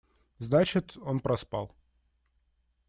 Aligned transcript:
Значит, 0.39 0.97
он 0.97 1.19
проспал. 1.19 1.75